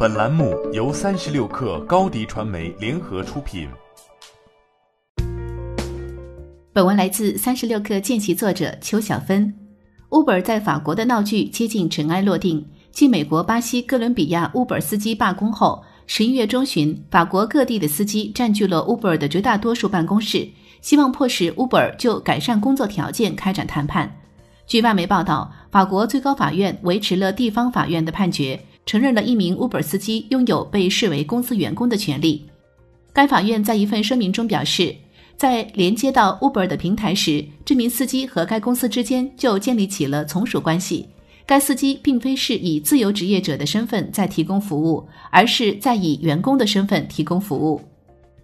[0.00, 3.68] 本栏目由三十六氪高低传媒联合出品。
[6.72, 9.52] 本文来自三十六氪见习作者邱小芬。
[10.10, 12.64] Uber 在法国的闹剧接近尘埃落定。
[12.92, 20.48] 继美国、巴西、哥伦比亚 Uber 司机罢工后，十一月中旬，法国各地的司机占据了 Uber 的绝大多数办公室，
[20.80, 24.08] 希望迫使 Uber 就改善工作条件开展谈判。
[24.64, 32.46] 据外媒报道，法国最高法院维持了地方法院的判决，承认了一名 Uber 司机拥有被视为公司员工的权利。
[33.12, 34.96] 该法院在一份声明中表示，
[35.36, 41.06] 在连接到 Uber 的平台时，这名司机和该公司之间就建立起了从属关系。
[41.44, 47.78] 该司机并非是以自由职业者的身份在提供服务，而是在以员工的身份提供服务。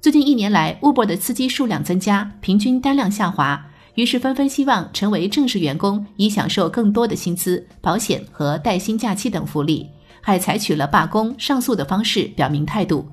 [0.00, 3.62] 最近一年来，Uber 的司机数量增加，平均单量下滑。
[3.94, 9.86] 于是纷纷希望成为正式员工，以享受更多的薪资、保险和带薪假期等福利，
[10.20, 13.06] 还采取了罢工、上诉的方式表明态度。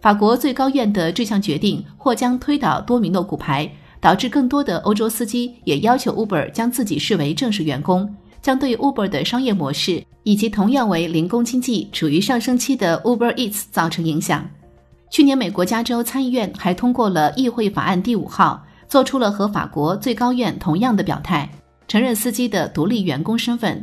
[0.00, 14.48] 法国最高院的这项决定或将推倒多米诺骨牌，导致更多的欧洲司机也要求 Uber 将自己视为正式员工，将对 Uber 的商业模式以及同样为零工经济、处于上升期的 Uber Eats 造成影响。
[15.10, 18.62] 去年，美国加州参议院还通过了议会法案第五号。
[18.88, 21.48] 做出了和法国最高院同样的表态，
[21.88, 23.82] 承认司机的独立员工身份。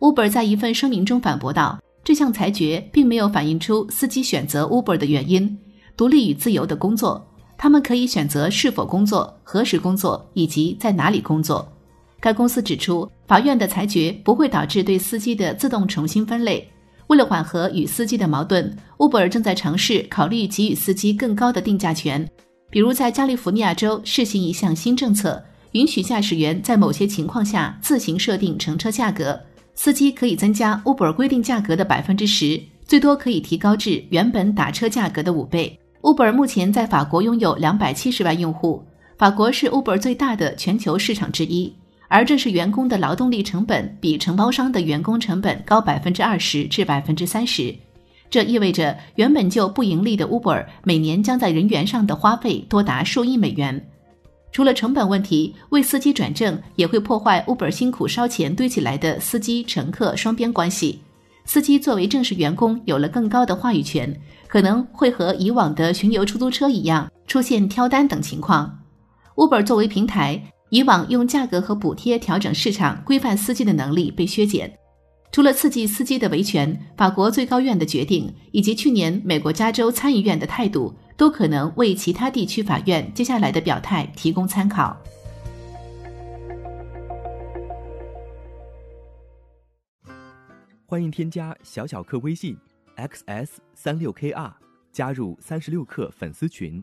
[0.00, 5.58] Uber 在一份声明中反驳道：“这项裁决并没有反映出司机选择 Uber 的原因，
[5.94, 7.22] 独立与自由的工作，
[7.58, 11.70] 他们可以选择是否工作、何时工作以及在哪里工作。”
[12.18, 16.66] 该公司指出，法院的裁决不会导致对司机的自动重新分类。
[17.08, 22.26] 为了缓和与司机的矛盾，Uber 正在尝试考虑给予司机更高的定价权。
[22.70, 29.38] 比如，在加利福尼亚州试行一项新政策，允许驾驶员在某些情况下自行设定乘车价格。
[29.80, 35.78] 司机可以增加 Uber 规定价格的百分之十，最多可以提高至原本打车价格的五倍。
[36.00, 38.84] Uber 目前在法国拥有两百七十万用户，
[39.16, 41.72] 法国是 Uber 最大的全球市场之一。
[42.08, 47.72] 而这是员工的劳动力成本比承包商的员工成本高百分之二十至百分之三十。
[48.28, 53.88] 这意味着原本就不盈利的 Uber 每年将在人员上的花费多达数亿美元。
[54.50, 61.00] 除了成本问题，为司机转正也会破坏 Uber 辛苦烧钱堆起来的司机乘客双边关系。
[61.44, 64.14] 司机作为正式员工，有了更高的话语权，
[64.46, 68.78] 可能会和以往的巡游出租车一样出现挑单等情况。
[69.36, 74.70] Uber 作为平台，以往用价格和补贴调整市场、规范司机的能力被削减。
[75.30, 84.96] 除了刺激司机的维权，法国最高院的决定以及去年美国加州参议院的态度，都可能为其他地区法院接下来的表态提供参考。
[90.86, 92.56] 欢迎添加小小客微信
[92.96, 94.52] xs 三六 kr
[94.92, 96.82] 加入三十六氪粉丝群。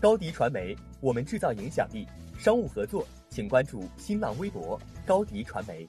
[0.00, 2.08] 高迪传媒，我们制造影响力。
[2.36, 5.88] 商务合作，请关注新浪微博高迪传媒。